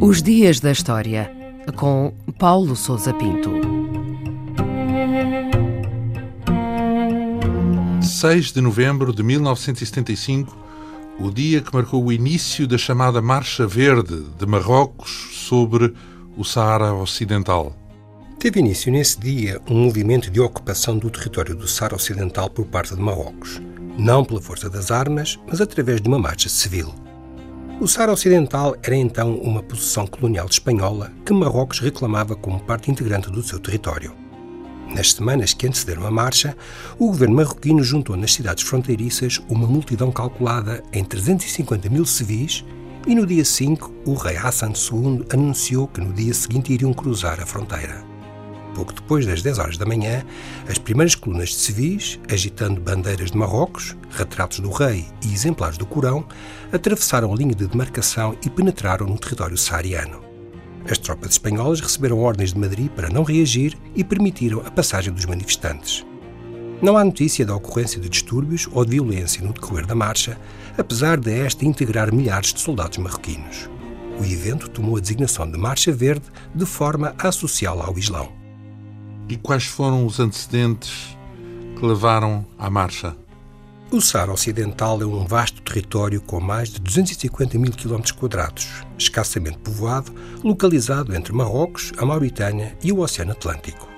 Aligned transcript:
Os 0.00 0.22
Dias 0.22 0.60
da 0.60 0.70
História, 0.72 1.30
com 1.76 2.12
Paulo 2.38 2.76
Souza 2.76 3.14
Pinto. 3.14 3.50
6 8.02 8.52
de 8.52 8.60
novembro 8.60 9.12
de 9.12 9.22
1975, 9.22 10.56
o 11.18 11.30
dia 11.30 11.60
que 11.60 11.74
marcou 11.74 12.04
o 12.04 12.12
início 12.12 12.66
da 12.66 12.76
chamada 12.76 13.22
Marcha 13.22 13.66
Verde 13.66 14.24
de 14.38 14.46
Marrocos 14.46 15.28
sobre 15.32 15.94
o 16.36 16.44
Saara 16.44 16.92
Ocidental. 16.94 17.81
Teve 18.42 18.58
início 18.58 18.90
nesse 18.90 19.20
dia 19.20 19.60
um 19.70 19.84
movimento 19.84 20.28
de 20.28 20.40
ocupação 20.40 20.98
do 20.98 21.08
território 21.08 21.54
do 21.54 21.68
Saara 21.68 21.94
Ocidental 21.94 22.50
por 22.50 22.66
parte 22.66 22.92
de 22.92 23.00
Marrocos, 23.00 23.62
não 23.96 24.24
pela 24.24 24.42
força 24.42 24.68
das 24.68 24.90
armas, 24.90 25.38
mas 25.46 25.60
através 25.60 26.00
de 26.00 26.08
uma 26.08 26.18
marcha 26.18 26.48
civil. 26.48 26.92
O 27.80 27.86
Saara 27.86 28.10
Ocidental 28.10 28.74
era 28.82 28.96
então 28.96 29.36
uma 29.36 29.62
possessão 29.62 30.08
colonial 30.08 30.48
espanhola 30.50 31.12
que 31.24 31.32
Marrocos 31.32 31.78
reclamava 31.78 32.34
como 32.34 32.58
parte 32.58 32.90
integrante 32.90 33.30
do 33.30 33.44
seu 33.44 33.60
território. 33.60 34.12
Nas 34.92 35.12
semanas 35.12 35.54
que 35.54 35.68
antecederam 35.68 36.04
a 36.04 36.10
marcha, 36.10 36.56
o 36.98 37.06
governo 37.06 37.36
marroquino 37.36 37.84
juntou 37.84 38.16
nas 38.16 38.34
cidades 38.34 38.64
fronteiriças 38.64 39.40
uma 39.48 39.68
multidão 39.68 40.10
calculada 40.10 40.82
em 40.92 41.04
350 41.04 41.88
mil 41.88 42.04
civis 42.04 42.64
e 43.06 43.14
no 43.14 43.24
dia 43.24 43.44
5 43.44 43.94
o 44.04 44.14
rei 44.14 44.36
Hassan 44.36 44.72
II 44.72 45.26
anunciou 45.32 45.86
que 45.86 46.00
no 46.00 46.12
dia 46.12 46.34
seguinte 46.34 46.72
iriam 46.72 46.92
cruzar 46.92 47.40
a 47.40 47.46
fronteira. 47.46 48.10
Pouco 48.74 48.92
depois 48.92 49.26
das 49.26 49.42
10 49.42 49.58
horas 49.58 49.76
da 49.76 49.84
manhã, 49.84 50.24
as 50.68 50.78
primeiras 50.78 51.14
colunas 51.14 51.50
de 51.50 51.56
civis, 51.56 52.18
agitando 52.30 52.80
bandeiras 52.80 53.30
de 53.30 53.36
Marrocos, 53.36 53.96
retratos 54.10 54.60
do 54.60 54.70
rei 54.70 55.04
e 55.22 55.32
exemplares 55.32 55.76
do 55.76 55.84
Corão, 55.84 56.24
atravessaram 56.72 57.32
a 57.32 57.36
linha 57.36 57.54
de 57.54 57.66
demarcação 57.66 58.36
e 58.44 58.48
penetraram 58.48 59.06
no 59.06 59.18
território 59.18 59.58
saariano. 59.58 60.22
As 60.88 60.98
tropas 60.98 61.32
espanholas 61.32 61.80
receberam 61.80 62.18
ordens 62.18 62.52
de 62.52 62.58
Madrid 62.58 62.90
para 62.90 63.10
não 63.10 63.22
reagir 63.22 63.76
e 63.94 64.02
permitiram 64.02 64.60
a 64.60 64.70
passagem 64.70 65.12
dos 65.12 65.26
manifestantes. 65.26 66.04
Não 66.80 66.96
há 66.96 67.04
notícia 67.04 67.46
da 67.46 67.54
ocorrência 67.54 68.00
de 68.00 68.08
distúrbios 68.08 68.68
ou 68.72 68.84
de 68.84 68.92
violência 68.92 69.44
no 69.44 69.52
decorrer 69.52 69.86
da 69.86 69.94
marcha, 69.94 70.36
apesar 70.76 71.20
de 71.20 71.30
esta 71.30 71.64
integrar 71.64 72.12
milhares 72.12 72.52
de 72.52 72.60
soldados 72.60 72.98
marroquinos. 72.98 73.70
O 74.18 74.24
evento 74.24 74.68
tomou 74.68 74.96
a 74.96 75.00
designação 75.00 75.48
de 75.48 75.56
Marcha 75.56 75.92
Verde 75.92 76.26
de 76.52 76.66
forma 76.66 77.14
a 77.18 77.28
associá-la 77.28 77.86
ao 77.86 77.96
Islão. 77.96 78.41
E 79.32 79.36
quais 79.38 79.64
foram 79.64 80.04
os 80.04 80.20
antecedentes 80.20 81.16
que 81.78 81.86
levaram 81.86 82.44
à 82.58 82.68
marcha? 82.68 83.16
O 83.90 83.98
Saara 83.98 84.30
Ocidental 84.30 85.00
é 85.00 85.06
um 85.06 85.24
vasto 85.24 85.62
território 85.62 86.20
com 86.20 86.38
mais 86.38 86.68
de 86.68 86.78
250 86.78 87.58
mil 87.58 87.72
quilómetros 87.72 88.12
quadrados, 88.12 88.68
escassamente 88.98 89.56
povoado, 89.56 90.12
localizado 90.44 91.16
entre 91.16 91.32
Marrocos, 91.32 91.92
a 91.96 92.04
Mauritânia 92.04 92.76
e 92.84 92.92
o 92.92 92.98
Oceano 92.98 93.32
Atlântico. 93.32 93.88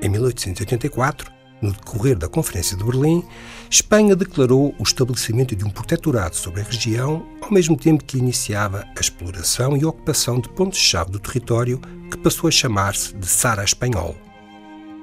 Em 0.00 0.08
1884, 0.10 1.28
no 1.60 1.72
decorrer 1.72 2.16
da 2.16 2.28
Conferência 2.28 2.76
de 2.76 2.84
Berlim, 2.84 3.24
Espanha 3.68 4.14
declarou 4.14 4.76
o 4.78 4.82
estabelecimento 4.84 5.56
de 5.56 5.64
um 5.64 5.70
protetorado 5.70 6.36
sobre 6.36 6.60
a 6.60 6.64
região, 6.64 7.26
ao 7.40 7.50
mesmo 7.50 7.76
tempo 7.76 8.04
que 8.04 8.16
iniciava 8.16 8.86
a 8.96 9.00
exploração 9.00 9.76
e 9.76 9.84
ocupação 9.84 10.38
de 10.38 10.48
pontos-chave 10.50 11.10
do 11.10 11.18
território, 11.18 11.80
que 12.08 12.16
passou 12.16 12.46
a 12.46 12.52
chamar-se 12.52 13.12
de 13.16 13.26
Sara 13.26 13.64
Espanhol. 13.64 14.27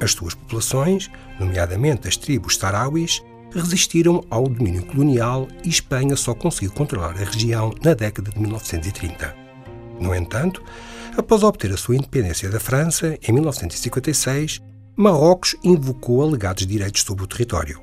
As 0.02 0.12
suas 0.12 0.34
populações, 0.34 1.10
nomeadamente 1.40 2.08
as 2.08 2.18
tribos 2.18 2.58
sarauis, 2.58 3.24
resistiram 3.52 4.24
ao 4.30 4.48
domínio 4.48 4.86
colonial 4.86 5.48
e 5.64 5.70
Espanha 5.70 6.16
só 6.16 6.34
conseguiu 6.34 6.72
controlar 6.72 7.12
a 7.12 7.24
região 7.24 7.74
na 7.84 7.94
década 7.94 8.30
de 8.30 8.40
1930. 8.40 9.36
No 10.00 10.14
entanto, 10.14 10.62
após 11.18 11.42
obter 11.44 11.72
a 11.72 11.78
sua 11.78 11.96
independência 11.96 12.50
da 12.50 12.60
França, 12.60 13.18
em 13.26 13.32
1956, 13.32 14.62
Marrocos 14.98 15.56
invocou 15.64 16.22
alegados 16.22 16.68
direitos 16.68 17.02
sobre 17.02 17.24
o 17.24 17.28
território. 17.28 17.82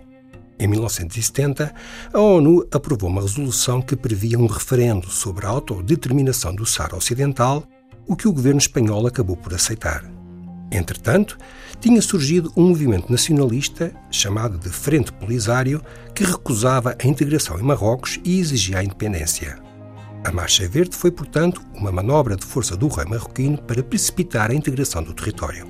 Em 0.58 0.68
1970, 0.68 1.74
a 2.12 2.20
ONU 2.20 2.66
aprovou 2.70 3.10
uma 3.10 3.22
resolução 3.22 3.82
que 3.82 3.96
previa 3.96 4.38
um 4.38 4.46
referendo 4.46 5.10
sobre 5.10 5.46
a 5.46 5.48
autodeterminação 5.48 6.54
do 6.54 6.64
Saara 6.64 6.96
Ocidental, 6.96 7.64
o 8.06 8.14
que 8.14 8.28
o 8.28 8.32
governo 8.32 8.58
espanhol 8.58 9.06
acabou 9.06 9.36
por 9.36 9.54
aceitar. 9.54 10.21
Entretanto, 10.72 11.36
tinha 11.78 12.00
surgido 12.00 12.50
um 12.56 12.68
movimento 12.68 13.12
nacionalista, 13.12 13.92
chamado 14.10 14.56
de 14.56 14.70
Frente 14.70 15.12
Polisário, 15.12 15.82
que 16.14 16.24
recusava 16.24 16.96
a 16.98 17.06
integração 17.06 17.60
em 17.60 17.62
Marrocos 17.62 18.18
e 18.24 18.40
exigia 18.40 18.78
a 18.78 18.84
independência. 18.84 19.58
A 20.24 20.32
Marcha 20.32 20.66
Verde 20.66 20.96
foi, 20.96 21.10
portanto, 21.10 21.60
uma 21.74 21.92
manobra 21.92 22.36
de 22.36 22.46
força 22.46 22.74
do 22.74 22.88
rei 22.88 23.04
marroquino 23.04 23.58
para 23.58 23.82
precipitar 23.82 24.50
a 24.50 24.54
integração 24.54 25.02
do 25.02 25.12
território. 25.12 25.66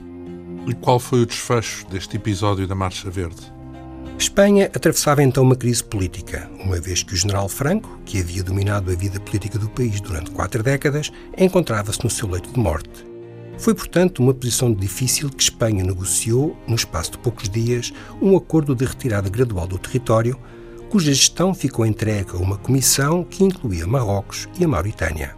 E 0.69 0.75
qual 0.75 1.01
foi 1.01 1.23
o 1.23 1.27
desfecho 1.27 1.85
deste 1.89 2.17
episódio 2.17 2.69
da 2.69 2.75
Marcha 2.75 3.11
Verde? 3.11 3.53
Espanha 4.17 4.67
atravessava 4.67 5.23
então 5.23 5.43
uma 5.43 5.57
crise 5.57 5.83
política, 5.83 6.49
uma 6.61 6.79
vez 6.79 7.03
que 7.03 7.15
o 7.15 7.17
general 7.17 7.49
Franco, 7.49 7.99
que 8.05 8.21
havia 8.21 8.45
dominado 8.45 8.93
a 8.93 8.95
vida 8.95 9.19
política 9.19 9.59
do 9.59 9.69
país 9.71 10.01
durante 10.01 10.31
quatro 10.31 10.63
décadas, 10.63 11.11
encontrava-se 11.37 12.05
no 12.05 12.11
seu 12.11 12.29
leito 12.29 12.53
de 12.53 12.61
morte 12.61 13.12
foi, 13.63 13.75
portanto, 13.75 14.19
uma 14.19 14.35
posição 14.35 14.75
difícil 14.75 15.31
que 15.31 15.41
Espanha 15.41 15.85
negociou, 15.85 16.57
no 16.67 16.75
espaço 16.75 17.13
de 17.13 17.19
poucos 17.19 17.49
dias, 17.49 17.93
um 18.21 18.37
acordo 18.37 18.75
de 18.75 18.85
retirada 18.85 19.31
gradual 19.31 19.69
do 19.69 19.79
território, 19.79 20.37
cuja 20.91 21.15
gestão 21.15 21.55
ficou 21.55 21.87
entregue 21.87 22.33
a 22.33 22.39
uma 22.39 22.59
comissão 22.59 23.23
que 23.23 23.45
incluía 23.45 23.87
Marrocos 23.87 24.49
e 24.59 24.65
a 24.65 24.69
Mauritânia. 24.69 25.37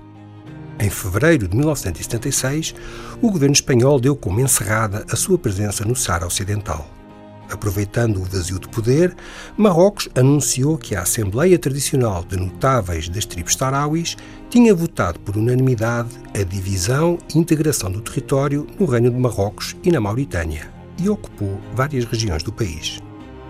Em 0.81 0.89
fevereiro 0.89 1.47
de 1.47 1.55
1976, 1.55 2.75
o 3.21 3.31
governo 3.31 3.53
espanhol 3.53 4.01
deu 4.01 4.17
como 4.17 4.41
encerrada 4.41 5.05
a 5.11 5.17
sua 5.17 5.37
presença 5.37 5.85
no 5.85 5.95
Saara 5.95 6.27
Ocidental. 6.27 6.89
Aproveitando 7.55 8.17
o 8.17 8.25
vazio 8.25 8.59
de 8.59 8.69
poder, 8.69 9.15
Marrocos 9.57 10.09
anunciou 10.17 10.77
que 10.77 10.97
a 10.97 11.03
Assembleia 11.03 11.57
Tradicional 11.57 12.25
de 12.25 12.37
Notáveis 12.37 13.09
das 13.09 13.25
Tribos 13.25 13.55
Tarauis 13.55 14.17
tinha 14.51 14.75
votado 14.75 15.21
por 15.21 15.37
unanimidade 15.37 16.09
a 16.35 16.43
divisão 16.43 17.17
e 17.33 17.39
integração 17.39 17.93
do 17.93 18.01
território 18.01 18.67
no 18.77 18.87
Reino 18.87 19.09
de 19.09 19.17
Marrocos 19.17 19.77
e 19.85 19.93
na 19.93 20.01
Mauritânia 20.01 20.69
e 21.01 21.09
ocupou 21.09 21.61
várias 21.75 22.05
regiões 22.05 22.43
do 22.43 22.53
país. 22.53 22.99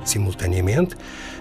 Simultaneamente, 0.04 0.94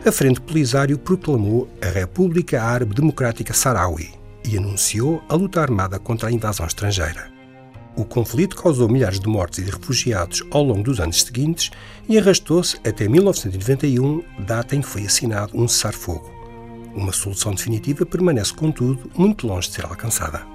a 0.05 0.11
Frente 0.11 0.39
Polisário 0.39 0.97
proclamou 0.97 1.67
a 1.81 1.87
República 1.87 2.63
Árabe 2.63 2.95
Democrática 2.95 3.53
Sahrawi 3.53 4.09
e 4.45 4.57
anunciou 4.57 5.21
a 5.27 5.35
luta 5.35 5.59
armada 5.59 5.99
contra 5.99 6.29
a 6.29 6.31
invasão 6.31 6.65
estrangeira. 6.65 7.29
O 7.95 8.03
conflito 8.03 8.55
causou 8.55 8.89
milhares 8.89 9.19
de 9.19 9.27
mortes 9.27 9.59
e 9.59 9.63
de 9.63 9.71
refugiados 9.71 10.43
ao 10.49 10.63
longo 10.63 10.83
dos 10.83 10.99
anos 10.99 11.21
seguintes 11.21 11.69
e 12.09 12.17
arrastou-se 12.17 12.75
até 12.77 13.07
1991, 13.07 14.23
data 14.39 14.75
em 14.75 14.81
que 14.81 14.87
foi 14.87 15.05
assinado 15.05 15.55
um 15.55 15.67
cessar-fogo. 15.67 16.31
Uma 16.95 17.11
solução 17.11 17.53
definitiva 17.53 18.05
permanece, 18.05 18.53
contudo, 18.53 19.11
muito 19.15 19.45
longe 19.45 19.67
de 19.67 19.75
ser 19.75 19.85
alcançada. 19.85 20.52